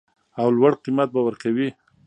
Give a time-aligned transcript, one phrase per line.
[0.39, 1.69] او لوړ قیمت به ورکوي